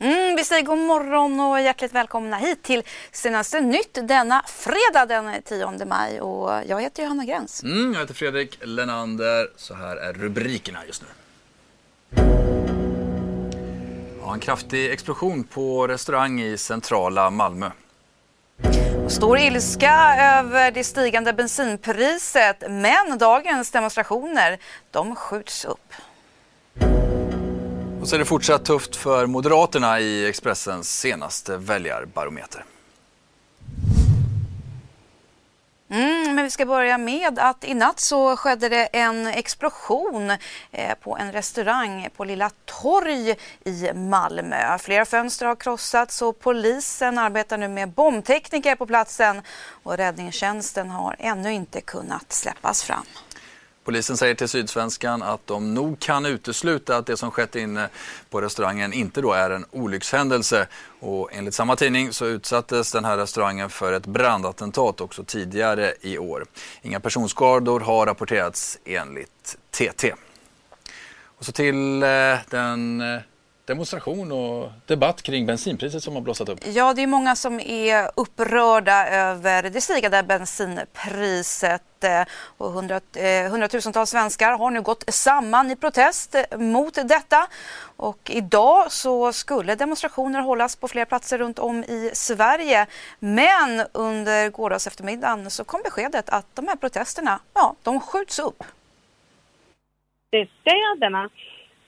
Mm, 0.00 0.36
vi 0.36 0.44
säger 0.44 0.62
god 0.62 0.78
morgon 0.78 1.40
och 1.40 1.60
hjärtligt 1.60 1.92
välkomna 1.92 2.36
hit 2.36 2.62
till 2.62 2.82
senaste 3.12 3.60
nytt 3.60 3.98
denna 4.02 4.44
fredag 4.46 5.06
den 5.06 5.42
10 5.42 5.84
maj. 5.84 6.20
Och 6.20 6.50
jag 6.66 6.82
heter 6.82 7.02
Johanna 7.02 7.24
Gräns. 7.24 7.62
Mm, 7.62 7.92
jag 7.92 8.00
heter 8.00 8.14
Fredrik 8.14 8.58
Lenander. 8.62 9.50
Så 9.56 9.74
här 9.74 9.96
är 9.96 10.12
rubrikerna 10.12 10.78
just 10.86 11.02
nu. 11.02 11.08
Ja, 14.20 14.34
en 14.34 14.40
kraftig 14.40 14.90
explosion 14.92 15.44
på 15.44 15.86
restaurang 15.86 16.40
i 16.40 16.58
centrala 16.58 17.30
Malmö. 17.30 17.70
Stor 19.08 19.38
ilska 19.38 20.14
över 20.18 20.70
det 20.70 20.84
stigande 20.84 21.32
bensinpriset 21.32 22.64
men 22.68 23.18
dagens 23.18 23.70
demonstrationer 23.70 24.58
de 24.90 25.16
skjuts 25.16 25.64
upp. 25.64 25.92
Och 28.00 28.08
så 28.08 28.14
är 28.14 28.18
det 28.18 28.24
fortsatt 28.24 28.64
tufft 28.64 28.96
för 28.96 29.26
Moderaterna 29.26 30.00
i 30.00 30.26
Expressens 30.26 31.00
senaste 31.00 31.56
väljarbarometer. 31.56 32.64
Mm, 35.90 36.34
men 36.34 36.44
vi 36.44 36.50
ska 36.50 36.66
börja 36.66 36.98
med 36.98 37.38
att 37.38 37.64
i 37.64 37.74
natt 37.74 38.00
så 38.00 38.36
skedde 38.36 38.68
det 38.68 38.84
en 38.84 39.26
explosion 39.26 40.30
eh, 40.70 40.94
på 41.02 41.16
en 41.16 41.32
restaurang 41.32 42.08
på 42.16 42.24
Lilla 42.24 42.50
Torg 42.64 43.36
i 43.64 43.92
Malmö. 43.94 44.78
Flera 44.78 45.04
fönster 45.04 45.46
har 45.46 45.56
krossats 45.56 46.22
och 46.22 46.40
polisen 46.40 47.18
arbetar 47.18 47.58
nu 47.58 47.68
med 47.68 47.88
bombtekniker 47.88 48.76
på 48.76 48.86
platsen 48.86 49.42
och 49.82 49.96
räddningstjänsten 49.96 50.90
har 50.90 51.16
ännu 51.18 51.52
inte 51.52 51.80
kunnat 51.80 52.32
släppas 52.32 52.82
fram. 52.82 53.04
Polisen 53.88 54.16
säger 54.16 54.34
till 54.34 54.48
Sydsvenskan 54.48 55.22
att 55.22 55.46
de 55.46 55.74
nog 55.74 56.00
kan 56.00 56.26
utesluta 56.26 56.96
att 56.96 57.06
det 57.06 57.16
som 57.16 57.30
skett 57.30 57.56
inne 57.56 57.88
på 58.30 58.40
restaurangen 58.40 58.92
inte 58.92 59.20
då 59.20 59.32
är 59.32 59.50
en 59.50 59.64
olyckshändelse. 59.70 60.66
Och 61.00 61.28
enligt 61.32 61.54
samma 61.54 61.76
tidning 61.76 62.12
så 62.12 62.26
utsattes 62.26 62.92
den 62.92 63.04
här 63.04 63.16
restaurangen 63.16 63.70
för 63.70 63.92
ett 63.92 64.06
brandattentat 64.06 65.00
också 65.00 65.24
tidigare 65.24 65.94
i 66.00 66.18
år. 66.18 66.46
Inga 66.82 67.00
personskador 67.00 67.80
har 67.80 68.06
rapporterats 68.06 68.78
enligt 68.84 69.58
TT. 69.70 70.14
Och 71.24 71.44
så 71.44 71.52
till 71.52 72.02
eh, 72.02 72.08
den 72.50 73.00
eh, 73.00 73.20
demonstration 73.68 74.32
och 74.32 74.70
debatt 74.86 75.22
kring 75.22 75.46
bensinpriset 75.46 76.02
som 76.02 76.14
har 76.14 76.20
blossat 76.22 76.48
upp. 76.48 76.58
Ja, 76.66 76.94
det 76.94 77.02
är 77.02 77.06
många 77.06 77.36
som 77.36 77.60
är 77.60 78.10
upprörda 78.16 79.08
över 79.08 79.62
det 79.62 79.80
stigande 79.80 80.22
bensinpriset 80.22 82.04
eh, 82.04 82.22
och 82.58 82.70
hundra, 82.70 83.00
eh, 83.16 83.50
hundratusentals 83.50 84.10
svenskar 84.10 84.58
har 84.58 84.70
nu 84.70 84.82
gått 84.82 85.04
samman 85.08 85.70
i 85.70 85.76
protest 85.76 86.36
mot 86.56 86.94
detta. 86.94 87.46
Och 87.96 88.30
idag 88.30 88.92
så 88.92 89.32
skulle 89.32 89.74
demonstrationer 89.74 90.40
hållas 90.40 90.76
på 90.76 90.88
flera 90.88 91.06
platser 91.06 91.38
runt 91.38 91.58
om 91.58 91.84
i 91.84 92.10
Sverige. 92.14 92.86
Men 93.18 93.82
under 93.92 94.50
gårdags 94.50 94.86
eftermiddagen 94.86 95.50
så 95.50 95.64
kom 95.64 95.80
beskedet 95.84 96.28
att 96.28 96.46
de 96.54 96.68
här 96.68 96.76
protesterna, 96.76 97.40
ja, 97.54 97.74
de 97.82 98.00
skjuts 98.00 98.38
upp. 98.38 98.64
Det 100.30 100.38
är 100.38 100.48
städerna 100.60 101.30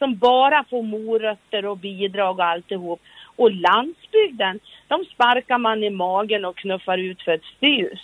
som 0.01 0.17
bara 0.17 0.65
får 0.71 0.83
morötter 0.83 1.67
och 1.67 1.79
bidrag 1.79 2.39
och 2.39 2.45
alltihop. 2.45 3.01
Och 3.37 3.51
landsbygden, 3.51 4.61
de 4.89 5.05
sparkar 5.05 5.59
man 5.59 5.85
i 5.85 5.91
magen 5.91 6.45
och 6.45 6.57
knuffar 6.57 6.99
ut 6.99 7.23
för 7.23 7.33
ett 7.33 7.45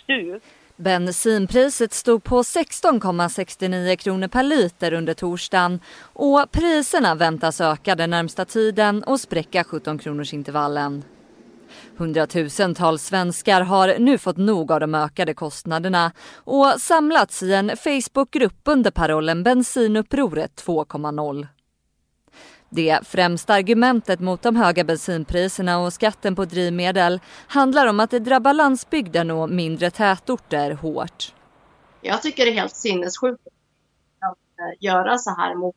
stup. 0.03 0.43
Bensinpriset 0.75 1.93
stod 1.93 2.23
på 2.23 2.41
16,69 2.41 3.95
kronor 3.95 4.27
per 4.27 4.43
liter 4.43 4.93
under 4.93 5.13
torsdagen 5.13 5.79
och 6.13 6.51
priserna 6.51 7.15
väntas 7.15 7.61
öka 7.61 7.95
den 7.95 8.09
närmsta 8.09 8.45
tiden 8.45 9.03
och 9.03 9.19
spräcka 9.19 9.63
17 9.63 9.97
kronors 9.97 10.33
intervallen. 10.33 11.03
Hundratusentals 11.97 13.03
svenskar 13.03 13.61
har 13.61 13.99
nu 13.99 14.17
fått 14.17 14.37
nog 14.37 14.71
av 14.71 14.79
de 14.79 14.95
ökade 14.95 15.33
kostnaderna 15.33 16.11
och 16.35 16.73
samlats 16.77 17.43
i 17.43 17.53
en 17.53 17.71
Facebookgrupp 17.77 18.61
under 18.63 18.91
parollen 18.91 19.43
Bensinupproret 19.43 20.63
2.0. 20.65 21.47
Det 22.69 23.07
främsta 23.07 23.53
argumentet 23.53 24.19
mot 24.19 24.41
de 24.41 24.55
höga 24.55 24.83
bensinpriserna 24.83 25.79
och 25.79 25.93
skatten 25.93 26.35
på 26.35 26.45
drivmedel 26.45 27.19
handlar 27.47 27.87
om 27.87 27.99
att 27.99 28.11
det 28.11 28.19
drabbar 28.19 28.53
landsbygden 28.53 29.31
och 29.31 29.49
mindre 29.49 29.91
tätorter 29.91 30.71
hårt. 30.71 31.33
Jag 32.01 32.21
tycker 32.21 32.45
det 32.45 32.51
är 32.51 32.55
helt 32.55 32.75
sinnessjukt 32.75 33.47
att 34.19 34.37
eh, 34.59 34.77
göra 34.79 35.17
så 35.17 35.29
här 35.29 35.55
mot 35.55 35.75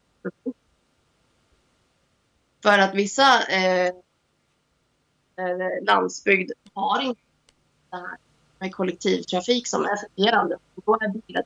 För 2.63 2.79
att 2.79 2.95
vissa 2.95 3.47
eh, 3.49 3.87
eh, 3.87 3.93
landsbygd 5.83 6.53
har 6.75 7.01
inte 7.01 7.21
det 7.91 7.97
här 7.97 8.17
med 8.59 8.75
kollektivtrafik 8.75 9.67
som 9.67 9.85
är 9.85 9.97
fungerande. 9.97 10.59
Då 10.87 10.95
är 10.95 11.09
bilen 11.09 11.45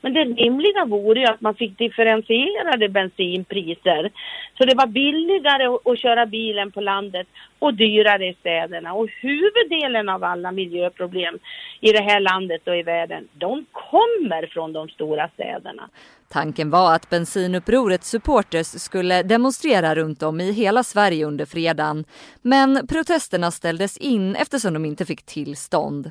men 0.00 0.14
det 0.14 0.24
rimliga 0.24 0.84
vore 0.84 1.20
ju 1.20 1.26
att 1.26 1.40
man 1.40 1.54
fick 1.54 1.78
differentierade 1.78 2.88
bensinpriser. 2.88 4.10
Så 4.58 4.64
det 4.64 4.74
var 4.74 4.86
billigare 4.86 5.78
att 5.84 5.98
köra 5.98 6.26
bilen 6.26 6.70
på 6.70 6.80
landet 6.80 7.26
och 7.58 7.74
dyrare 7.74 8.26
i 8.26 8.34
städerna. 8.34 8.94
Och 8.94 9.08
huvuddelen 9.20 10.08
av 10.08 10.24
alla 10.24 10.52
miljöproblem 10.52 11.38
i 11.80 11.92
det 11.92 12.02
här 12.02 12.20
landet 12.20 12.68
och 12.68 12.76
i 12.76 12.82
världen, 12.82 13.28
de 13.32 13.66
kommer 13.72 14.46
från 14.46 14.72
de 14.72 14.88
stora 14.88 15.28
städerna. 15.28 15.88
Tanken 16.28 16.70
var 16.70 16.94
att 16.94 17.10
bensinupprorets 17.10 18.10
supporters 18.10 18.66
skulle 18.66 19.22
demonstrera 19.22 19.94
runt 19.94 20.22
om 20.22 20.40
i 20.40 20.52
hela 20.52 20.84
Sverige 20.84 21.24
under 21.24 21.46
fredagen. 21.46 22.04
Men 22.42 22.86
protesterna 22.86 23.50
ställdes 23.50 23.96
in 23.96 24.36
eftersom 24.36 24.74
de 24.74 24.84
inte 24.84 25.06
fick 25.06 25.22
tillstånd. 25.22 26.10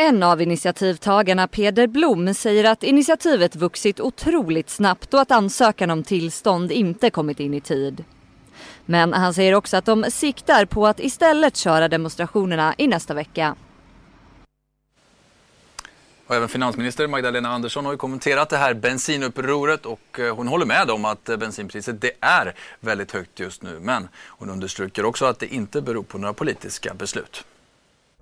En 0.00 0.22
av 0.22 0.42
initiativtagarna, 0.42 1.48
Peder 1.48 1.86
Blom, 1.86 2.34
säger 2.34 2.64
att 2.64 2.82
initiativet 2.82 3.56
vuxit 3.56 4.00
otroligt 4.00 4.70
snabbt 4.70 5.14
och 5.14 5.20
att 5.20 5.30
ansökan 5.30 5.90
om 5.90 6.02
tillstånd 6.02 6.72
inte 6.72 7.10
kommit 7.10 7.40
in 7.40 7.54
i 7.54 7.60
tid. 7.60 8.04
Men 8.86 9.12
han 9.12 9.34
säger 9.34 9.54
också 9.54 9.76
att 9.76 9.84
de 9.84 10.04
siktar 10.10 10.64
på 10.64 10.86
att 10.86 11.00
istället 11.00 11.56
köra 11.56 11.88
demonstrationerna 11.88 12.74
i 12.78 12.86
nästa 12.86 13.14
vecka. 13.14 13.56
Och 16.26 16.34
även 16.34 16.48
finansminister 16.48 17.06
Magdalena 17.06 17.48
Andersson 17.48 17.84
har 17.84 17.92
ju 17.92 17.98
kommenterat 17.98 18.50
det 18.50 18.56
här 18.56 18.74
bensinupproret 18.74 19.86
och 19.86 20.20
eh, 20.20 20.36
hon 20.36 20.48
håller 20.48 20.66
med 20.66 20.90
om 20.90 21.04
att 21.04 21.28
eh, 21.28 21.36
bensinpriset 21.36 22.00
det 22.00 22.12
är 22.20 22.54
väldigt 22.80 23.12
högt 23.12 23.40
just 23.40 23.62
nu. 23.62 23.78
Men 23.80 24.08
hon 24.26 24.50
understryker 24.50 25.04
också 25.04 25.24
att 25.24 25.38
det 25.38 25.54
inte 25.54 25.82
beror 25.82 26.02
på 26.02 26.18
några 26.18 26.34
politiska 26.34 26.94
beslut. 26.94 27.44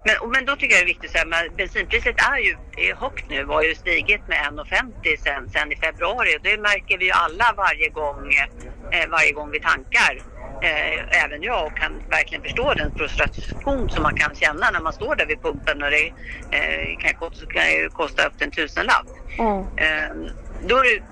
Men, 0.06 0.30
men 0.30 0.44
då 0.44 0.56
tycker 0.56 0.74
jag 0.74 0.80
det 0.80 0.90
är 0.90 0.94
viktigt 0.94 1.10
att 1.10 1.10
säga 1.10 1.46
att 1.46 1.56
bensinpriset 1.56 2.16
är 2.32 2.38
ju 2.38 2.56
är 2.76 2.94
högt 2.94 3.24
nu, 3.30 3.44
har 3.44 3.62
ju 3.62 3.74
stigit 3.74 4.28
med 4.28 4.38
1,50 4.38 5.16
sen, 5.24 5.50
sen 5.50 5.72
i 5.72 5.76
februari 5.76 6.36
och 6.36 6.42
det 6.42 6.56
märker 6.60 6.98
vi 6.98 7.04
ju 7.04 7.10
alla 7.10 7.54
varje 7.56 7.88
gång, 7.88 8.32
eh, 8.92 9.08
varje 9.10 9.32
gång 9.32 9.50
vi 9.50 9.60
tankar. 9.60 10.22
Eh, 10.62 11.24
även 11.24 11.42
jag 11.42 11.66
och 11.66 11.76
kan 11.76 11.92
verkligen 12.10 12.42
förstå 12.42 12.74
den 12.74 12.90
frustration 12.96 13.90
som 13.90 14.02
man 14.02 14.16
kan 14.16 14.34
känna 14.34 14.70
när 14.70 14.80
man 14.80 14.92
står 14.92 15.16
där 15.16 15.26
vid 15.26 15.42
pumpen 15.42 15.82
och 15.82 15.90
det 15.90 16.06
eh, 16.50 16.99
kan, 16.99 17.14
kosta, 17.14 17.46
kan 17.46 17.90
kosta 17.90 18.26
upp 18.26 18.38
till 18.38 18.46
en 18.46 18.50
tusenlapp. 18.50 19.06
Mm. 19.38 20.31
Då 20.69 20.76
är 20.76 20.84
det 20.84 21.02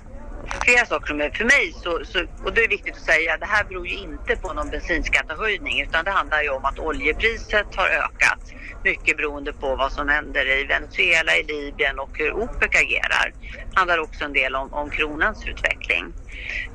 flera 0.64 0.86
saker 0.86 1.06
som 1.06 1.20
är, 1.20 1.30
för 1.30 1.44
mig 1.44 1.74
så, 1.82 2.04
så, 2.04 2.18
och 2.44 2.52
det 2.52 2.64
är 2.64 2.68
viktigt 2.68 2.94
att 2.94 3.00
säga, 3.00 3.36
det 3.36 3.46
här 3.46 3.64
beror 3.64 3.86
ju 3.86 3.94
inte 3.94 4.36
på 4.36 4.52
någon 4.52 4.70
bensinskattehöjning 4.70 5.82
utan 5.82 6.04
det 6.04 6.10
handlar 6.10 6.42
ju 6.42 6.48
om 6.48 6.64
att 6.64 6.78
oljepriset 6.78 7.74
har 7.76 7.88
ökat 7.88 8.54
mycket 8.84 9.16
beroende 9.16 9.52
på 9.52 9.76
vad 9.76 9.92
som 9.92 10.08
händer 10.08 10.60
i 10.60 10.64
Venezuela, 10.64 11.36
i 11.36 11.42
Libyen 11.42 11.98
och 11.98 12.18
hur 12.18 12.32
OPEC 12.32 12.70
agerar. 12.82 13.32
Det 13.70 13.78
handlar 13.78 13.98
också 13.98 14.24
en 14.24 14.32
del 14.32 14.54
om, 14.54 14.72
om 14.72 14.90
kronans 14.90 15.46
utveckling. 15.46 16.12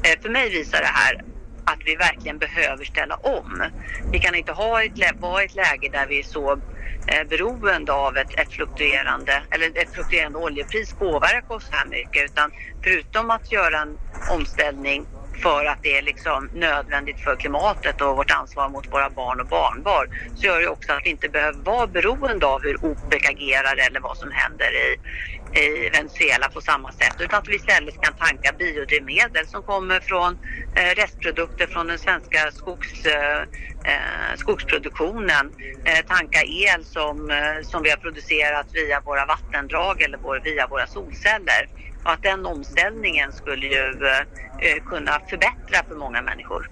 Eh, 0.03 0.21
för 0.21 0.29
mig 0.29 0.49
visar 0.49 0.79
det 0.79 0.93
här 0.93 1.23
att 1.65 1.79
vi 1.85 1.95
verkligen 1.95 2.37
behöver 2.37 2.85
ställa 2.85 3.15
om. 3.15 3.63
Vi 4.11 4.19
kan 4.19 4.35
inte 4.35 4.51
ha 4.51 4.83
ett, 4.83 4.91
vara 5.19 5.41
i 5.41 5.45
ett 5.45 5.55
läge 5.55 5.89
där 5.91 6.07
vi 6.07 6.19
är 6.19 6.23
så 6.23 6.59
eh, 7.07 7.27
beroende 7.29 7.93
av 7.93 8.17
ett, 8.17 8.39
ett, 8.39 8.51
fluktuerande, 8.51 9.41
eller 9.51 9.81
ett 9.81 9.93
fluktuerande 9.93 10.37
oljepris 10.37 10.93
påverkar 10.93 11.55
oss 11.55 11.65
så 11.65 11.71
här 11.71 11.85
mycket. 11.85 12.25
Utan 12.25 12.51
förutom 12.83 13.29
att 13.29 13.51
göra 13.51 13.81
en 13.81 13.97
omställning 14.31 15.05
för 15.41 15.65
att 15.65 15.83
det 15.83 15.97
är 15.97 16.01
liksom 16.01 16.49
nödvändigt 16.53 17.19
för 17.19 17.35
klimatet 17.35 18.01
och 18.01 18.17
vårt 18.17 18.31
ansvar 18.31 18.69
mot 18.69 18.93
våra 18.93 19.09
barn 19.09 19.39
och 19.39 19.47
barnbarn 19.47 20.07
så 20.35 20.45
gör 20.45 20.61
det 20.61 20.67
också 20.67 20.91
att 20.91 21.01
vi 21.03 21.09
inte 21.09 21.29
behöver 21.29 21.59
vara 21.59 21.87
beroende 21.87 22.45
av 22.45 22.61
hur 22.61 22.85
OPEC 22.85 23.29
agerar 23.29 23.87
eller 23.87 23.99
vad 23.99 24.17
som 24.17 24.31
händer 24.31 24.71
i, 24.75 24.99
i 25.59 25.89
Venezuela 25.89 26.49
på 26.49 26.61
samma 26.61 26.91
sätt 26.91 27.15
utan 27.19 27.39
att 27.39 27.47
vi 27.47 27.55
istället 27.55 28.01
kan 28.01 28.13
tanka 28.13 28.51
biodrivmedel 28.57 29.47
som 29.47 29.63
kommer 29.63 29.99
från 29.99 30.37
eh, 30.75 30.95
restprodukter 30.95 31.67
från 31.67 31.87
den 31.87 31.99
svenska 31.99 32.51
skogs, 32.51 33.05
eh, 33.05 33.41
eh 33.83 34.35
skogsproduktionen, 34.35 35.51
eh, 35.85 36.05
tanka 36.07 36.41
el 36.43 36.85
som, 36.85 37.31
eh, 37.31 37.61
som 37.63 37.83
vi 37.83 37.89
har 37.89 37.97
producerat 37.97 38.67
via 38.73 39.01
våra 39.01 39.25
vattendrag 39.25 40.01
eller 40.01 40.43
via 40.43 40.67
våra 40.67 40.87
solceller. 40.87 41.67
Och 42.03 42.11
att 42.11 42.23
den 42.23 42.45
omställningen 42.45 43.31
skulle 43.31 43.65
ju 43.67 44.07
eh, 44.59 44.83
kunna 44.85 45.19
förbättra 45.29 45.83
för 45.87 45.95
många 45.95 46.21
människor. 46.21 46.69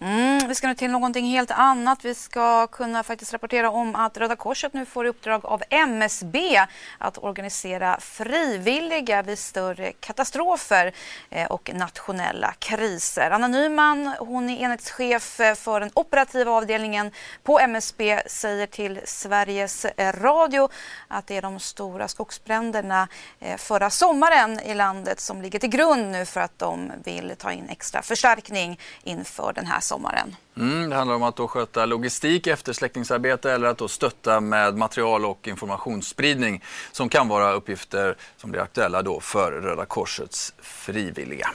Mm, 0.00 0.48
vi 0.48 0.54
ska 0.54 0.68
nu 0.68 0.74
till 0.74 0.90
någonting 0.90 1.26
helt 1.26 1.50
annat. 1.50 2.04
Vi 2.04 2.14
ska 2.14 2.66
kunna 2.66 3.02
faktiskt 3.02 3.32
rapportera 3.32 3.70
om 3.70 3.94
att 3.94 4.16
Röda 4.16 4.36
Korset 4.36 4.74
nu 4.74 4.84
får 4.86 5.06
i 5.06 5.08
uppdrag 5.08 5.46
av 5.46 5.62
MSB 5.70 6.66
att 6.98 7.18
organisera 7.18 8.00
frivilliga 8.00 9.22
vid 9.22 9.38
större 9.38 9.92
katastrofer 9.92 10.92
eh, 11.30 11.46
och 11.46 11.70
nationella 11.74 12.54
kriser. 12.58 13.30
Anna 13.30 13.48
Nyman, 13.48 14.14
hon 14.18 14.50
är 14.50 14.56
enhetschef 14.56 15.40
eh, 15.40 15.54
för 15.54 15.80
den 15.80 15.90
operativa 15.94 16.50
avdelningen 16.50 17.10
på 17.42 17.58
MSB, 17.58 18.22
säger 18.26 18.66
till 18.66 19.00
Sveriges 19.04 19.84
eh, 19.84 20.12
Radio 20.12 20.68
att 21.08 21.26
det 21.26 21.36
är 21.36 21.42
de 21.42 21.60
stora 21.60 22.08
skogsbränderna 22.08 23.08
förra 23.56 23.90
sommaren 23.90 24.60
i 24.60 24.74
landet 24.74 25.20
som 25.20 25.42
ligger 25.42 25.58
till 25.58 25.70
grund 25.70 26.10
nu 26.10 26.24
för 26.24 26.40
att 26.40 26.58
de 26.58 26.92
vill 27.04 27.34
ta 27.38 27.52
in 27.52 27.68
extra 27.68 28.02
förstärkning 28.02 28.80
inför 29.02 29.52
den 29.52 29.66
här 29.66 29.80
sommaren. 29.88 30.36
Mm, 30.56 30.90
det 30.90 30.96
handlar 30.96 31.16
om 31.16 31.22
att 31.22 31.36
då 31.36 31.48
sköta 31.48 31.86
logistik, 31.86 32.46
eftersläckningsarbete 32.46 33.52
eller 33.52 33.68
att 33.68 33.78
då 33.78 33.88
stötta 33.88 34.40
med 34.40 34.74
material 34.74 35.24
och 35.24 35.48
informationsspridning 35.48 36.64
som 36.92 37.08
kan 37.08 37.28
vara 37.28 37.52
uppgifter 37.52 38.16
som 38.36 38.50
blir 38.50 38.60
aktuella 38.60 39.02
då 39.02 39.20
för 39.20 39.52
Röda 39.52 39.84
Korsets 39.84 40.54
frivilliga. 40.58 41.48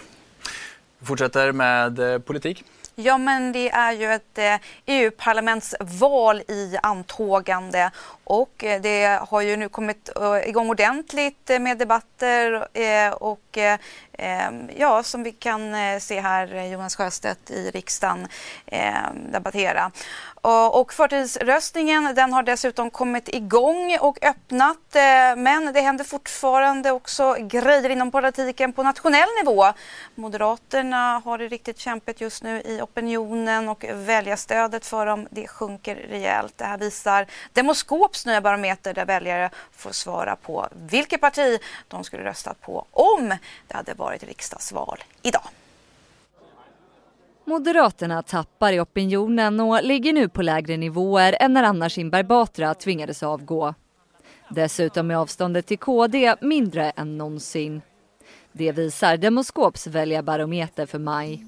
Vi 0.99 1.05
fortsätter 1.05 1.51
med 1.51 1.99
eh, 1.99 2.19
politik. 2.19 2.63
Ja, 2.95 3.17
men 3.17 3.51
det 3.51 3.69
är 3.69 3.91
ju 3.91 4.13
ett 4.13 4.37
eh, 4.37 4.55
EU-parlamentsval 4.85 6.41
i 6.47 6.77
antågande 6.83 7.91
och 8.23 8.63
eh, 8.63 8.81
det 8.81 9.19
har 9.29 9.41
ju 9.41 9.57
nu 9.57 9.69
kommit 9.69 10.09
eh, 10.15 10.49
igång 10.49 10.69
ordentligt 10.69 11.49
eh, 11.49 11.59
med 11.59 11.77
debatter 11.77 12.67
eh, 12.73 13.11
och 13.13 13.57
eh, 13.57 13.79
ja, 14.75 15.03
som 15.03 15.23
vi 15.23 15.31
kan 15.31 15.75
se 16.01 16.19
här 16.19 16.63
Jonas 16.63 16.95
Sjöstedt 16.95 17.51
i 17.51 17.71
riksdagen 17.71 18.27
debattera. 19.31 19.91
Och 20.71 20.93
förtidsröstningen 20.93 22.15
den 22.15 22.33
har 22.33 22.43
dessutom 22.43 22.89
kommit 22.89 23.29
igång 23.29 23.97
och 23.99 24.17
öppnat 24.23 24.77
men 25.37 25.73
det 25.73 25.81
händer 25.81 26.03
fortfarande 26.03 26.91
också 26.91 27.35
grejer 27.39 27.89
inom 27.89 28.11
politiken 28.11 28.73
på 28.73 28.83
nationell 28.83 29.29
nivå. 29.43 29.65
Moderaterna 30.15 31.21
har 31.25 31.37
det 31.37 31.47
riktigt 31.47 31.79
kämpigt 31.79 32.21
just 32.21 32.43
nu 32.43 32.61
i 32.61 32.81
opinionen 32.83 33.69
och 33.69 33.85
väljarstödet 33.93 34.85
för 34.85 35.05
dem 35.05 35.27
det 35.31 35.47
sjunker 35.47 35.95
rejält. 35.95 36.53
Det 36.57 36.65
här 36.65 36.77
visar 36.77 37.25
Demoskops 37.53 38.25
nya 38.25 38.41
barometer 38.41 38.93
där 38.93 39.05
väljare 39.05 39.49
får 39.71 39.91
svara 39.91 40.35
på 40.35 40.67
vilket 40.87 41.21
parti 41.21 41.59
de 41.87 42.03
skulle 42.03 42.23
röstat 42.23 42.61
på 42.61 42.85
om 42.91 43.29
det 43.67 43.75
hade 43.75 43.93
varit 43.93 44.23
riksdagsval 44.23 45.03
idag. 45.21 45.43
Moderaterna 47.45 48.21
tappar 48.21 48.73
i 48.73 48.79
opinionen 48.79 49.59
och 49.59 49.83
ligger 49.83 50.13
nu 50.13 50.29
på 50.29 50.41
lägre 50.41 50.77
nivåer 50.77 51.37
än 51.39 51.53
när 51.53 51.63
Anna 51.63 51.89
Kinberg 51.89 52.23
Batra 52.23 52.73
tvingades 52.73 53.23
avgå. 53.23 53.73
Dessutom 54.49 55.11
är 55.11 55.15
avståndet 55.15 55.65
till 55.65 55.77
KD 55.77 56.35
mindre 56.41 56.89
än 56.89 57.17
någonsin. 57.17 57.81
Det 58.51 58.71
visar 58.71 59.17
Demoskops 59.17 59.87
väljarbarometer 59.87 60.85
för 60.85 60.99
maj. 60.99 61.45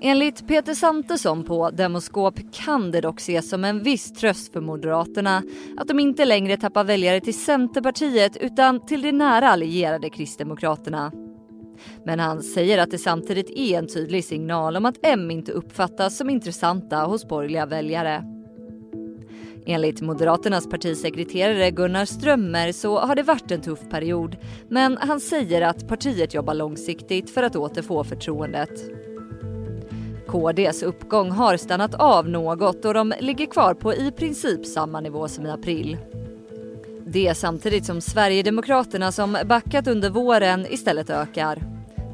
Enligt 0.00 0.48
Peter 0.48 0.74
Santesson 0.74 1.44
på 1.44 1.70
Demoskop 1.70 2.40
kan 2.52 2.90
det 2.90 3.00
dock 3.00 3.20
ses 3.20 3.48
som 3.48 3.64
en 3.64 3.82
viss 3.82 4.12
tröst 4.12 4.52
för 4.52 4.60
Moderaterna 4.60 5.42
att 5.76 5.88
de 5.88 6.00
inte 6.00 6.24
längre 6.24 6.56
tappar 6.56 6.84
väljare 6.84 7.20
till 7.20 7.38
Centerpartiet 7.38 8.36
utan 8.36 8.86
till 8.86 9.02
de 9.02 9.12
nära 9.12 9.50
allierade 9.50 10.10
Kristdemokraterna. 10.10 11.12
Men 12.04 12.20
han 12.20 12.42
säger 12.42 12.78
att 12.78 12.90
det 12.90 12.98
samtidigt 12.98 13.50
är 13.50 13.78
en 13.78 13.86
tydlig 13.86 14.24
signal 14.24 14.76
om 14.76 14.84
att 14.86 14.98
M 15.02 15.30
inte 15.30 15.52
uppfattas 15.52 16.16
som 16.16 16.30
intressanta 16.30 16.96
hos 16.96 17.28
borgerliga 17.28 17.66
väljare. 17.66 18.24
Enligt 19.66 20.00
Moderaternas 20.00 20.68
partisekreterare 20.68 21.70
Gunnar 21.70 22.04
Strömmer 22.04 22.72
så 22.72 22.98
har 22.98 23.14
det 23.14 23.22
varit 23.22 23.50
en 23.50 23.60
tuff 23.60 23.80
period 23.90 24.36
men 24.68 24.96
han 24.96 25.20
säger 25.20 25.62
att 25.62 25.88
partiet 25.88 26.34
jobbar 26.34 26.54
långsiktigt 26.54 27.30
för 27.30 27.42
att 27.42 27.56
återfå 27.56 28.04
förtroendet. 28.04 29.05
KDs 30.28 30.82
uppgång 30.82 31.30
har 31.30 31.56
stannat 31.56 31.94
av 31.94 32.28
något 32.28 32.84
och 32.84 32.94
de 32.94 33.14
ligger 33.20 33.46
kvar 33.46 33.74
på 33.74 33.94
i 33.94 34.10
princip 34.10 34.66
samma 34.66 35.00
nivå 35.00 35.28
som 35.28 35.46
i 35.46 35.50
april. 35.50 35.98
Det 37.06 37.34
samtidigt 37.34 37.86
som 37.86 38.00
Sverigedemokraterna 38.00 39.12
som 39.12 39.38
backat 39.46 39.86
under 39.86 40.10
våren 40.10 40.66
istället 40.70 41.10
ökar. 41.10 41.62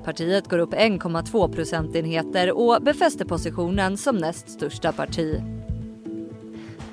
Partiet 0.05 0.49
går 0.49 0.59
upp 0.59 0.75
1,2 0.75 1.55
procentenheter 1.55 2.53
och 2.53 2.83
befäster 2.83 3.25
positionen 3.25 3.97
som 3.97 4.17
näst 4.17 4.51
största 4.51 4.93
parti. 4.93 5.41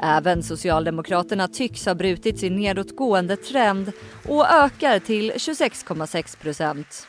Även 0.02 0.44
Socialdemokraterna 0.44 1.48
tycks 1.48 1.86
ha 1.86 1.96
brutit 1.96 2.40
sin 2.40 2.56
nedåtgående 2.56 3.36
trend 3.38 3.92
och 4.28 4.46
ökar 4.52 5.00
till 5.00 5.32
26,6 5.32 6.38
procent. 6.38 7.08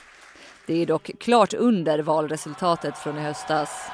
Det 0.67 0.83
är 0.83 0.87
dock 0.87 1.11
klart 1.21 1.55
under 1.55 1.99
valresultatet 1.99 2.99
från 2.99 3.19
i 3.19 3.21
höstas. 3.21 3.91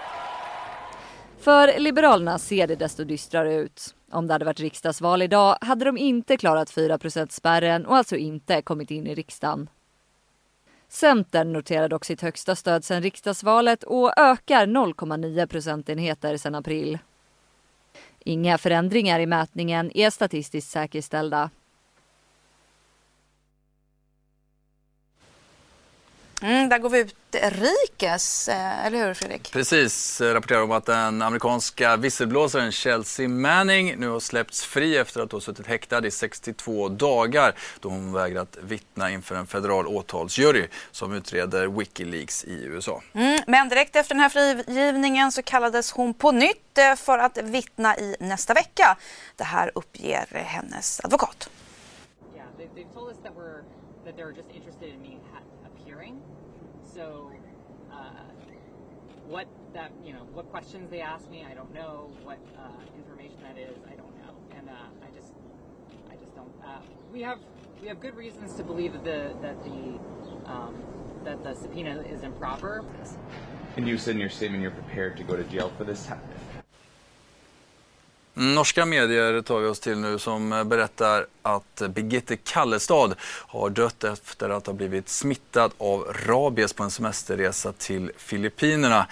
För 1.46 1.78
Liberalerna 1.80 2.38
ser 2.38 2.66
det 2.66 2.76
desto 2.76 3.04
dystrare 3.04 3.54
ut. 3.54 3.94
Om 4.10 4.26
det 4.26 4.32
hade 4.34 4.44
varit 4.44 4.60
riksdagsval 4.60 5.22
idag 5.22 5.58
hade 5.60 5.84
de 5.84 5.98
inte 5.98 6.36
klarat 6.36 6.70
4% 6.70 7.28
spärren 7.30 7.86
och 7.86 7.96
alltså 7.96 8.16
inte 8.16 8.62
kommit 8.62 8.90
in 8.90 9.06
i 9.06 9.14
riksdagen. 9.14 9.68
Centern 10.88 11.52
noterar 11.52 11.88
dock 11.88 12.04
sitt 12.04 12.22
högsta 12.22 12.56
stöd 12.56 12.84
sedan 12.84 13.02
riksdagsvalet 13.02 13.82
och 13.82 14.18
ökar 14.18 14.66
0,9 14.66 15.46
procentenheter 15.46 16.36
sedan 16.36 16.54
april. 16.54 16.98
Inga 18.24 18.58
förändringar 18.58 19.20
i 19.20 19.26
mätningen 19.26 19.96
är 19.96 20.10
statistiskt 20.10 20.70
säkerställda. 20.70 21.50
Mm, 26.46 26.68
där 26.68 26.78
går 26.78 26.90
vi 26.90 26.98
utrikes, 27.00 28.48
eh, 28.48 28.86
eller 28.86 29.06
hur 29.06 29.14
Fredrik? 29.14 29.52
Precis, 29.52 30.20
eh, 30.20 30.34
rapporterar 30.34 30.62
om 30.62 30.70
att 30.70 30.86
den 30.86 31.22
amerikanska 31.22 31.96
visselblåsaren 31.96 32.72
Chelsea 32.72 33.28
Manning 33.28 33.96
nu 33.98 34.08
har 34.08 34.20
släppts 34.20 34.64
fri 34.64 34.96
efter 34.96 35.20
att 35.20 35.32
ha 35.32 35.40
suttit 35.40 35.66
häktad 35.66 36.06
i 36.06 36.10
62 36.10 36.88
dagar 36.88 37.54
då 37.80 37.88
hon 37.88 38.12
vägrat 38.12 38.58
vittna 38.62 39.10
inför 39.10 39.34
en 39.34 39.46
federal 39.46 39.86
åtalsjury 39.86 40.68
som 40.90 41.12
utreder 41.12 41.66
Wikileaks 41.66 42.44
i 42.44 42.64
USA. 42.64 43.02
Mm, 43.12 43.38
men 43.46 43.68
direkt 43.68 43.96
efter 43.96 44.14
den 44.14 44.22
här 44.22 44.28
frigivningen 44.28 45.32
så 45.32 45.42
kallades 45.42 45.92
hon 45.92 46.14
på 46.14 46.32
nytt 46.32 46.78
eh, 46.78 46.94
för 46.94 47.18
att 47.18 47.38
vittna 47.38 47.96
i 47.96 48.16
nästa 48.20 48.54
vecka. 48.54 48.96
Det 49.36 49.44
här 49.44 49.70
uppger 49.74 50.26
hennes 50.32 51.00
advokat. 51.04 51.50
Yeah, 52.34 52.46
they, 52.56 52.66
they 52.74 52.84
So, 56.96 57.30
uh, 57.92 58.08
what 59.28 59.46
that 59.74 59.92
you 60.02 60.14
know, 60.14 60.20
what 60.32 60.50
questions 60.50 60.90
they 60.90 61.02
ask 61.02 61.30
me, 61.30 61.44
I 61.46 61.52
don't 61.52 61.72
know. 61.74 62.10
What 62.24 62.38
uh, 62.58 62.70
information 62.96 63.36
that 63.42 63.58
is, 63.58 63.76
I 63.86 63.96
don't 63.96 64.16
know. 64.16 64.34
And 64.56 64.70
uh, 64.70 64.72
I 64.72 65.14
just, 65.14 65.34
I 66.10 66.16
just 66.16 66.34
don't. 66.34 66.50
Uh, 66.64 66.78
we 67.12 67.20
have 67.20 67.38
we 67.82 67.88
have 67.88 68.00
good 68.00 68.16
reasons 68.16 68.54
to 68.54 68.62
believe 68.62 68.94
that 68.94 69.04
the 69.04 69.36
that 69.42 69.62
the 69.62 70.50
um, 70.50 70.74
that 71.24 71.44
the 71.44 71.52
subpoena 71.52 72.00
is 72.10 72.22
improper. 72.22 72.82
And 73.76 73.86
you 73.86 73.98
said 73.98 74.14
in 74.14 74.20
your 74.20 74.30
statement 74.30 74.62
you're 74.62 74.70
prepared 74.70 75.18
to 75.18 75.22
go 75.22 75.36
to 75.36 75.44
jail 75.44 75.70
for 75.76 75.84
this. 75.84 76.08
Norska 78.38 78.86
medier 78.86 79.42
tar 79.42 79.60
vi 79.60 79.68
oss 79.68 79.80
till 79.80 79.98
nu 79.98 80.18
som 80.18 80.64
berättar 80.66 81.26
att 81.42 81.82
Birgitte 81.88 82.36
Kallestad 82.36 83.14
har 83.22 83.70
dött 83.70 84.04
efter 84.04 84.50
att 84.50 84.66
ha 84.66 84.72
blivit 84.74 85.08
smittad 85.08 85.72
av 85.78 86.14
rabies 86.26 86.72
på 86.72 86.82
en 86.82 86.90
semesterresa 86.90 87.72
till 87.72 88.10
Filippinerna. 88.16 89.06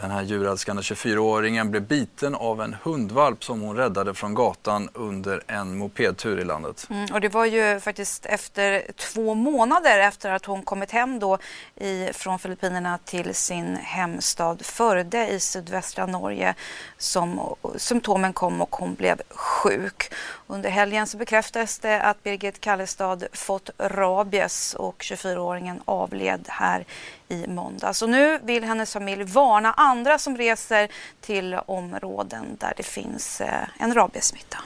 Den 0.00 0.10
här 0.10 0.22
djurälskande 0.22 0.82
24-åringen 0.82 1.70
blev 1.70 1.82
biten 1.82 2.34
av 2.34 2.62
en 2.62 2.76
hundvalp 2.82 3.44
som 3.44 3.60
hon 3.60 3.76
räddade 3.76 4.14
från 4.14 4.34
gatan 4.34 4.88
under 4.94 5.42
en 5.46 5.78
mopedtur 5.78 6.40
i 6.40 6.44
landet. 6.44 6.86
Mm, 6.90 7.14
och 7.14 7.20
det 7.20 7.28
var 7.28 7.44
ju 7.44 7.80
faktiskt 7.80 8.26
efter 8.26 8.92
två 8.96 9.34
månader 9.34 9.98
efter 9.98 10.30
att 10.30 10.44
hon 10.44 10.62
kommit 10.62 10.90
hem 10.90 11.18
då 11.18 11.38
i, 11.76 12.08
från 12.12 12.38
Filippinerna 12.38 12.98
till 12.98 13.34
sin 13.34 13.76
hemstad 13.76 14.66
Förde 14.66 15.28
i 15.28 15.40
sydvästra 15.40 16.06
Norge 16.06 16.54
som 16.98 17.54
symptomen 17.76 18.32
kom 18.32 18.62
och 18.62 18.76
hon 18.76 18.94
blev 18.94 19.22
sjuk. 19.30 20.12
Under 20.46 20.70
helgen 20.70 21.06
så 21.06 21.16
bekräftades 21.16 21.78
det 21.78 22.02
att 22.02 22.22
Birgit 22.22 22.60
Kallestad 22.60 23.18
fått 23.32 23.70
rabies 23.78 24.74
och 24.74 25.02
24-åringen 25.02 25.80
avled 25.84 26.44
här 26.48 26.84
i 27.28 27.46
måndags. 27.46 28.02
Och 28.02 28.10
nu 28.10 28.38
vill 28.38 28.64
hennes 28.64 28.92
familj 28.92 29.24
varna 29.24 29.72
andra 29.72 30.18
som 30.18 30.36
reser 30.36 30.88
till 31.20 31.58
områden 31.66 32.56
där 32.60 32.72
det 32.76 32.82
finns 32.82 33.40
eh, 33.40 33.68
en 33.78 33.94
rabiessmitta. 33.94 34.58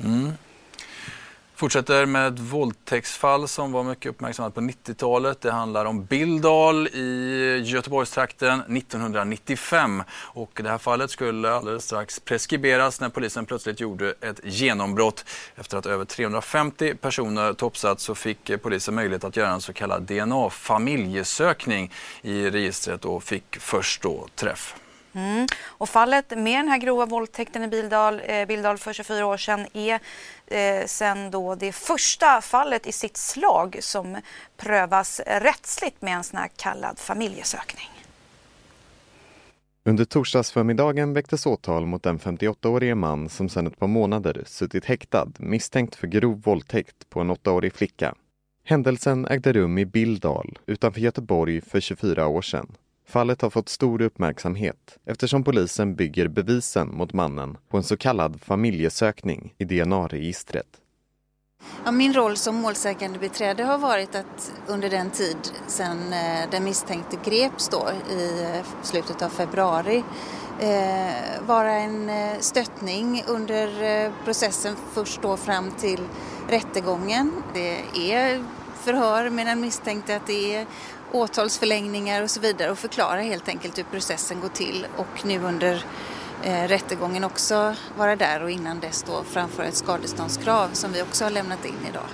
Mm. 0.00 0.32
Fortsätter 1.58 2.06
med 2.06 2.34
ett 2.34 2.38
våldtäktsfall 2.38 3.48
som 3.48 3.72
var 3.72 3.84
mycket 3.84 4.10
uppmärksammat 4.10 4.54
på 4.54 4.60
90-talet. 4.60 5.40
Det 5.40 5.50
handlar 5.50 5.84
om 5.84 6.04
Bildal 6.04 6.88
i 6.88 7.62
Göteborgstrakten 7.64 8.60
1995. 8.76 10.02
Och 10.10 10.60
det 10.62 10.70
här 10.70 10.78
fallet 10.78 11.10
skulle 11.10 11.50
alldeles 11.50 11.84
strax 11.84 12.20
preskriberas 12.20 13.00
när 13.00 13.08
polisen 13.08 13.46
plötsligt 13.46 13.80
gjorde 13.80 14.14
ett 14.20 14.40
genombrott. 14.44 15.24
Efter 15.56 15.78
att 15.78 15.86
över 15.86 16.04
350 16.04 16.94
personer 16.94 17.52
topsat 17.52 18.00
så 18.00 18.14
fick 18.14 18.62
polisen 18.62 18.94
möjlighet 18.94 19.24
att 19.24 19.36
göra 19.36 19.50
en 19.50 19.60
så 19.60 19.72
kallad 19.72 20.02
DNA-familjesökning 20.02 21.92
i 22.22 22.50
registret 22.50 23.04
och 23.04 23.22
fick 23.22 23.56
först 23.60 24.02
då 24.02 24.26
träff. 24.34 24.74
Mm. 25.12 25.46
Och 25.64 25.88
fallet 25.88 26.30
med 26.30 26.58
den 26.58 26.68
här 26.68 26.78
grova 26.78 27.06
våldtäkten 27.06 27.62
i 27.62 27.68
Bildal, 27.68 28.20
eh, 28.24 28.46
Bildal 28.46 28.78
för 28.78 28.92
24 28.92 29.26
år 29.26 29.36
sedan 29.36 29.66
är 29.72 30.00
eh, 30.46 30.86
sen 30.86 31.30
då 31.30 31.54
det 31.54 31.72
första 31.72 32.40
fallet 32.40 32.86
i 32.86 32.92
sitt 32.92 33.16
slag 33.16 33.78
som 33.80 34.16
prövas 34.56 35.20
rättsligt 35.26 36.02
med 36.02 36.14
en 36.14 36.24
sån 36.24 36.38
här 36.38 36.48
kallad 36.56 36.98
familjesökning. 36.98 37.90
Under 39.84 40.04
torsdagsförmiddagen 40.04 41.12
väcktes 41.12 41.46
åtal 41.46 41.86
mot 41.86 42.02
den 42.02 42.18
58-årige 42.18 42.94
man 42.94 43.28
som 43.28 43.48
sedan 43.48 43.66
ett 43.66 43.78
par 43.78 43.86
månader 43.86 44.42
suttit 44.46 44.84
häktad 44.84 45.28
misstänkt 45.38 45.96
för 45.96 46.06
grov 46.06 46.42
våldtäkt 46.42 47.10
på 47.10 47.20
en 47.20 47.30
8-årig 47.30 47.74
flicka. 47.74 48.14
Händelsen 48.64 49.26
ägde 49.26 49.52
rum 49.52 49.78
i 49.78 49.86
Bildal 49.86 50.58
utanför 50.66 51.00
Göteborg 51.00 51.60
för 51.60 51.80
24 51.80 52.26
år 52.26 52.42
sedan. 52.42 52.66
Fallet 53.08 53.42
har 53.42 53.50
fått 53.50 53.68
stor 53.68 54.02
uppmärksamhet 54.02 54.98
eftersom 55.06 55.44
polisen 55.44 55.94
bygger 55.94 56.28
bevisen 56.28 56.88
mot 56.96 57.12
mannen 57.12 57.56
på 57.68 57.76
en 57.76 57.82
så 57.82 57.96
kallad 57.96 58.40
familjesökning 58.42 59.54
i 59.58 59.64
DNA-registret. 59.64 60.66
Ja, 61.84 61.90
min 61.90 62.12
roll 62.12 62.36
som 62.36 62.56
målsägande 62.56 63.18
beträde 63.18 63.64
har 63.64 63.78
varit 63.78 64.14
att 64.14 64.52
under 64.66 64.90
den 64.90 65.10
tid 65.10 65.36
sedan 65.66 66.12
eh, 66.12 66.50
den 66.50 66.64
misstänkte 66.64 67.16
greps 67.24 67.68
då 67.68 67.88
i 68.10 68.42
eh, 68.42 68.66
slutet 68.82 69.22
av 69.22 69.28
februari 69.28 70.04
eh, 70.60 71.46
vara 71.46 71.72
en 71.72 72.08
eh, 72.08 72.38
stöttning 72.40 73.24
under 73.28 74.12
processen 74.24 74.76
först 74.92 75.22
då 75.22 75.36
fram 75.36 75.70
till 75.70 76.00
rättegången. 76.48 77.32
Det 77.54 77.80
är 78.12 78.44
förhör 78.78 79.30
med 79.30 79.46
den 79.46 79.60
misstänkte 79.60 80.16
att 80.16 80.26
det 80.26 80.54
är 80.54 80.66
åtalsförlängningar 81.12 82.22
och 82.22 82.30
så 82.30 82.40
vidare 82.40 82.70
och 82.70 82.78
förklara 82.78 83.20
helt 83.20 83.48
enkelt 83.48 83.78
hur 83.78 83.84
processen 83.84 84.40
går 84.40 84.48
till 84.48 84.86
och 84.96 85.26
nu 85.26 85.38
under 85.38 85.84
eh, 86.42 86.68
rättegången 86.68 87.24
också 87.24 87.74
vara 87.98 88.16
där 88.16 88.42
och 88.42 88.50
innan 88.50 88.80
dess 88.80 89.02
då 89.02 89.22
framföra 89.24 89.66
ett 89.66 89.74
skadeståndskrav 89.74 90.68
som 90.72 90.92
vi 90.92 91.02
också 91.02 91.24
har 91.24 91.30
lämnat 91.30 91.64
in 91.64 91.86
idag. 91.90 92.06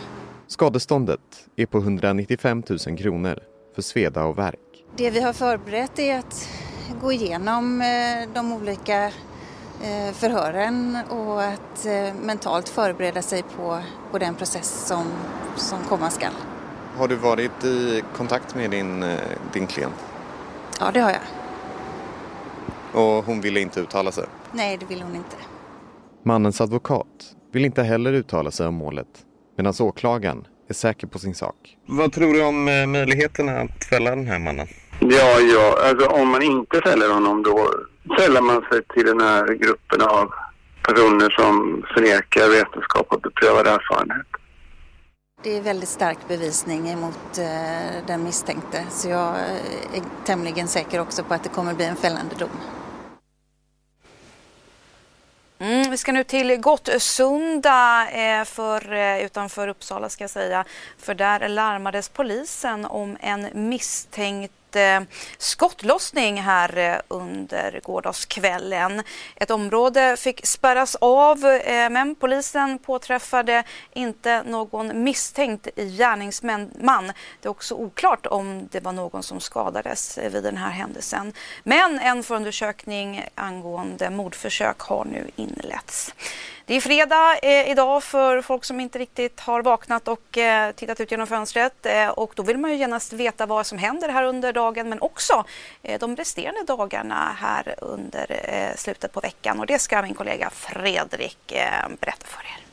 Skadeståndet 0.46 1.20
är 1.56 1.66
på 1.66 1.78
195 1.78 2.62
000 2.86 2.98
kronor 2.98 3.38
för 3.74 3.82
sveda 3.82 4.24
och 4.24 4.38
verk. 4.38 4.58
Det 4.96 5.10
vi 5.10 5.20
har 5.20 5.32
förberett 5.32 5.98
är 5.98 6.18
att 6.18 6.48
gå 7.00 7.12
igenom 7.12 7.80
eh, 7.80 8.34
de 8.34 8.52
olika 8.52 9.04
eh, 9.82 10.12
förhören 10.12 10.98
och 11.10 11.42
att 11.42 11.86
eh, 11.86 12.14
mentalt 12.22 12.68
förbereda 12.68 13.22
sig 13.22 13.42
på, 13.42 13.82
på 14.10 14.18
den 14.18 14.34
process 14.34 14.86
som, 14.86 15.06
som 15.56 15.78
komma 15.88 16.10
skall. 16.10 16.32
Har 16.96 17.08
du 17.08 17.14
varit 17.14 17.64
i 17.64 18.02
kontakt 18.16 18.54
med 18.54 18.70
din, 18.70 19.02
eh, 19.02 19.18
din 19.52 19.66
klient? 19.66 20.04
Ja, 20.80 20.90
det 20.94 21.00
har 21.00 21.10
jag. 21.10 21.20
Och 22.92 23.24
hon 23.24 23.40
ville 23.40 23.60
inte 23.60 23.80
uttala 23.80 24.12
sig? 24.12 24.24
Nej, 24.52 24.76
det 24.76 24.86
vill 24.86 25.02
hon 25.02 25.14
inte. 25.16 25.36
Mannens 26.22 26.60
advokat 26.60 27.06
vill 27.52 27.64
inte 27.64 27.82
heller 27.82 28.12
uttala 28.12 28.50
sig 28.50 28.66
om 28.66 28.74
målet 28.74 29.06
medan 29.56 29.74
åklagaren 29.80 30.46
är 30.68 30.74
säker 30.74 31.06
på 31.06 31.18
sin 31.18 31.34
sak. 31.34 31.56
Vad 31.86 32.12
tror 32.12 32.34
du 32.34 32.44
om 32.44 32.68
eh, 32.68 32.86
möjligheterna 32.86 33.60
att 33.60 33.84
fälla 33.84 34.10
den 34.10 34.26
här 34.26 34.38
mannen? 34.38 34.66
Ja, 35.00 35.40
ja, 35.40 35.88
alltså 35.88 36.06
om 36.06 36.28
man 36.28 36.42
inte 36.42 36.80
fäller 36.80 37.14
honom 37.14 37.42
då 37.42 37.70
sällar 38.18 38.40
man 38.40 38.62
sig 38.72 38.82
till 38.94 39.06
den 39.06 39.20
här 39.20 39.46
gruppen 39.46 40.00
av 40.02 40.32
personer 40.82 41.30
som 41.30 41.84
förnekar 41.94 42.48
vetenskap 42.48 43.06
och 43.08 43.20
beprövad 43.20 43.66
erfarenhet. 43.66 44.26
Det 45.44 45.56
är 45.56 45.60
väldigt 45.60 45.88
stark 45.88 46.18
bevisning 46.28 46.88
emot 46.88 47.38
eh, 47.38 48.06
den 48.06 48.24
misstänkte 48.24 48.84
så 48.90 49.08
jag 49.08 49.28
eh, 49.28 49.98
är 49.98 50.24
tämligen 50.26 50.68
säker 50.68 51.00
också 51.00 51.24
på 51.24 51.34
att 51.34 51.42
det 51.42 51.48
kommer 51.48 51.74
bli 51.74 51.84
en 51.84 51.96
fällande 51.96 52.34
dom. 52.34 52.50
Mm, 55.58 55.90
vi 55.90 55.96
ska 55.96 56.12
nu 56.12 56.24
till 56.24 56.56
Gottsunda 56.56 58.08
eh, 58.10 58.44
för, 58.44 58.92
eh, 58.92 59.24
utanför 59.24 59.68
Uppsala 59.68 60.08
ska 60.08 60.24
jag 60.24 60.30
säga. 60.30 60.64
För 60.98 61.14
där 61.14 61.48
larmades 61.48 62.08
polisen 62.08 62.84
om 62.84 63.16
en 63.20 63.68
misstänkt 63.68 64.52
eh, 64.76 65.00
skottlossning 65.38 66.40
här 66.40 66.78
eh, 66.78 66.96
under 67.08 67.80
gårdagskvällen. 67.82 69.02
Ett 69.36 69.50
område 69.50 70.16
fick 70.16 70.46
spärras 70.46 70.94
av 70.94 71.44
eh, 71.44 71.90
men 71.90 72.14
polisen 72.14 72.78
påträffade 72.78 73.64
inte 73.92 74.42
någon 74.42 75.04
misstänkt 75.04 75.68
gärningsman. 75.76 77.12
Det 77.40 77.48
är 77.48 77.50
också 77.50 77.74
oklart 77.74 78.26
om 78.26 78.68
det 78.70 78.80
var 78.80 78.92
någon 78.92 79.22
som 79.22 79.40
skadades 79.40 80.18
eh, 80.18 80.30
vid 80.30 80.42
den 80.42 80.56
här 80.56 80.70
händelsen. 80.70 81.32
Men 81.62 81.98
en 81.98 82.22
förundersökning 82.22 83.24
angående 83.34 84.10
mordförsök 84.10 84.80
har 84.80 85.04
nu 85.04 85.30
inletts. 85.36 86.14
Det 86.66 86.74
är 86.74 86.80
fredag 86.80 87.38
eh, 87.42 87.70
idag 87.70 88.02
för 88.02 88.42
folk 88.42 88.64
som 88.64 88.80
inte 88.80 88.98
riktigt 88.98 89.40
har 89.40 89.62
vaknat 89.62 90.08
och 90.08 90.38
eh, 90.38 90.72
tittat 90.72 91.00
ut 91.00 91.10
genom 91.10 91.26
fönstret. 91.26 91.86
Eh, 91.86 92.08
och 92.08 92.32
då 92.36 92.42
vill 92.42 92.58
man 92.58 92.70
ju 92.70 92.76
genast 92.76 93.12
veta 93.12 93.46
vad 93.46 93.66
som 93.66 93.78
händer 93.78 94.08
här 94.08 94.24
under 94.24 94.52
dagen 94.52 94.88
men 94.88 95.00
också 95.00 95.44
eh, 95.82 95.98
de 95.98 96.16
resterande 96.16 96.62
dagarna 96.66 97.36
här 97.38 97.74
under 97.78 98.26
eh, 98.30 98.76
slutet 98.76 99.12
på 99.12 99.20
veckan. 99.20 99.60
Och 99.60 99.66
det 99.66 99.78
ska 99.78 100.02
min 100.02 100.14
kollega 100.14 100.50
Fredrik 100.50 101.52
eh, 101.52 101.88
berätta 102.00 102.26
för 102.26 102.40
er. 102.40 102.63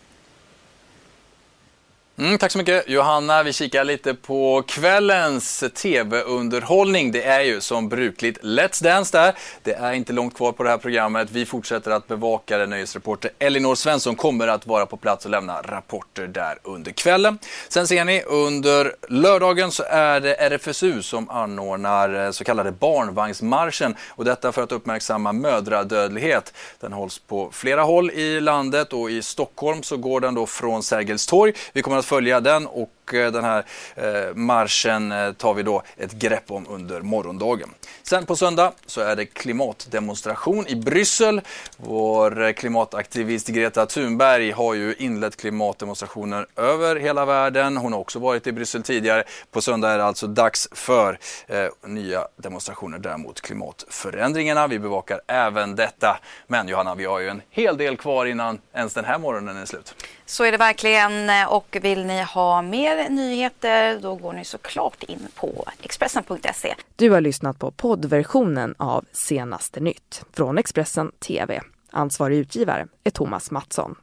Mm, 2.21 2.37
tack 2.37 2.51
så 2.51 2.57
mycket 2.57 2.89
Johanna. 2.89 3.43
Vi 3.43 3.53
kikar 3.53 3.83
lite 3.83 4.13
på 4.13 4.63
kvällens 4.67 5.63
tv-underhållning. 5.75 7.11
Det 7.11 7.23
är 7.23 7.41
ju 7.41 7.61
som 7.61 7.89
brukligt 7.89 8.41
Let's 8.41 8.83
Dance 8.83 9.17
där. 9.17 9.35
Det 9.63 9.73
är 9.73 9.93
inte 9.93 10.13
långt 10.13 10.35
kvar 10.35 10.51
på 10.51 10.63
det 10.63 10.69
här 10.69 10.77
programmet. 10.77 11.27
Vi 11.31 11.45
fortsätter 11.45 11.91
att 11.91 12.07
bevaka 12.07 12.57
det. 12.57 12.65
Nöjesreporter 12.65 13.31
Elinor 13.39 13.75
Svensson 13.75 14.15
kommer 14.15 14.47
att 14.47 14.67
vara 14.67 14.85
på 14.85 14.97
plats 14.97 15.25
och 15.25 15.31
lämna 15.31 15.61
rapporter 15.61 16.27
där 16.27 16.57
under 16.63 16.91
kvällen. 16.91 17.39
Sen 17.69 17.87
ser 17.87 18.05
ni 18.05 18.23
under 18.23 18.95
lördagen 19.09 19.71
så 19.71 19.83
är 19.83 20.19
det 20.19 20.33
RFSU 20.35 21.01
som 21.01 21.29
anordnar 21.29 22.25
eh, 22.25 22.31
så 22.31 22.43
kallade 22.43 22.71
barnvagnsmarschen 22.71 23.95
och 24.09 24.25
detta 24.25 24.51
för 24.51 24.63
att 24.63 24.71
uppmärksamma 24.71 25.33
mödradödlighet. 25.33 26.53
Den 26.79 26.93
hålls 26.93 27.19
på 27.19 27.49
flera 27.51 27.83
håll 27.83 28.11
i 28.11 28.39
landet 28.41 28.93
och 28.93 29.11
i 29.11 29.21
Stockholm 29.21 29.83
så 29.83 29.97
går 29.97 30.19
den 30.19 30.35
då 30.35 30.45
från 30.45 30.83
Sergels 30.83 31.27
torg. 31.27 31.53
Vi 31.73 31.81
kommer 31.81 31.97
att 31.97 32.10
följa 32.11 32.41
den 32.41 32.67
och 32.67 32.89
Eh, 33.13 33.31
den 33.31 33.43
här 33.43 33.65
eh, 33.95 34.35
marschen 34.35 35.11
eh, 35.11 35.33
tar 35.33 35.53
vi 35.53 35.63
då 35.63 35.83
ett 35.97 36.11
grepp 36.11 36.51
om 36.51 36.65
under 36.69 37.01
morgondagen. 37.01 37.69
Sen 38.03 38.25
på 38.25 38.35
söndag 38.35 38.73
så 38.85 39.01
är 39.01 39.15
det 39.15 39.25
klimatdemonstration 39.25 40.67
i 40.67 40.75
Bryssel. 40.75 41.41
Vår 41.77 42.53
klimataktivist 42.53 43.47
Greta 43.47 43.85
Thunberg 43.85 44.51
har 44.51 44.73
ju 44.73 44.95
inlett 44.97 45.37
klimatdemonstrationer 45.37 46.47
över 46.55 46.95
hela 46.95 47.25
världen. 47.25 47.77
Hon 47.77 47.93
har 47.93 47.99
också 47.99 48.19
varit 48.19 48.47
i 48.47 48.51
Bryssel 48.51 48.83
tidigare. 48.83 49.23
På 49.51 49.61
söndag 49.61 49.89
är 49.89 49.97
det 49.97 50.05
alltså 50.05 50.27
dags 50.27 50.67
för 50.71 51.19
eh, 51.47 51.67
nya 51.85 52.27
demonstrationer 52.35 52.97
där 52.99 53.17
mot 53.17 53.41
klimatförändringarna. 53.41 54.67
Vi 54.67 54.79
bevakar 54.79 55.21
även 55.27 55.75
detta. 55.75 56.19
Men 56.47 56.67
Johanna, 56.67 56.95
vi 56.95 57.05
har 57.05 57.19
ju 57.19 57.29
en 57.29 57.41
hel 57.49 57.77
del 57.77 57.97
kvar 57.97 58.25
innan 58.25 58.59
ens 58.73 58.93
den 58.93 59.05
här 59.05 59.19
morgonen 59.19 59.57
är 59.57 59.65
slut. 59.65 59.95
Så 60.25 60.43
är 60.43 60.51
det 60.51 60.57
verkligen 60.57 61.29
och 61.47 61.77
vill 61.81 62.05
ni 62.05 62.21
ha 62.21 62.61
mer 62.61 62.97
nyheter 63.09 63.99
då 63.99 64.15
går 64.15 64.33
ni 64.33 64.45
såklart 64.45 65.03
in 65.03 65.27
på 65.35 65.69
Expressen.se. 65.83 66.75
Du 66.95 67.09
har 67.09 67.21
lyssnat 67.21 67.59
på 67.59 67.71
poddversionen 67.71 68.75
av 68.77 69.05
Senaste 69.11 69.79
nytt 69.79 70.23
från 70.33 70.57
Expressen 70.57 71.11
TV. 71.11 71.61
Ansvarig 71.91 72.37
utgivare 72.37 72.87
är 73.03 73.11
Thomas 73.11 73.51
Mattsson. 73.51 73.95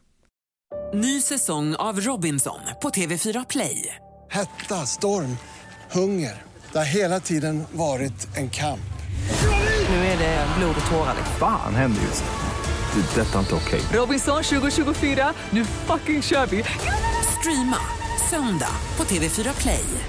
Ny 0.94 1.20
säsong 1.20 1.74
av 1.74 2.00
Robinson 2.00 2.60
på 2.82 2.88
TV4 2.88 3.46
Play. 3.48 3.94
Hetta, 4.30 4.74
storm, 4.74 5.36
hunger. 5.92 6.42
Det 6.72 6.78
har 6.78 6.84
hela 6.84 7.20
tiden 7.20 7.64
varit 7.72 8.36
en 8.36 8.50
kamp. 8.50 8.80
Nu 9.88 9.94
är 9.96 10.18
det 10.18 10.46
blod 10.58 10.76
och 10.80 10.90
tårar. 10.90 11.14
Fan 11.38 11.74
händer 11.74 12.02
just 12.02 12.24
det. 12.24 12.30
Det 12.94 13.20
är 13.20 13.24
detta 13.24 13.38
inte 13.38 13.54
okej. 13.54 13.80
Robinson 13.92 14.42
2024, 14.42 15.34
nu 15.50 15.64
fucking 15.64 16.22
kör 16.22 16.46
vi! 16.46 16.64
Streama 17.40 17.76
söndag 18.30 18.76
på 18.96 19.04
TV4 19.04 19.60
Play. 19.60 20.07